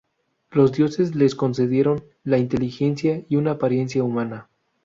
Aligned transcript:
Los 0.49 0.71
dioses 0.71 1.13
les 1.13 1.35
concedieron 1.35 2.03
la 2.23 2.39
inteligencia 2.39 3.23
y 3.29 3.35
una 3.35 3.51
apariencia 3.51 4.03
humana. 4.03 4.49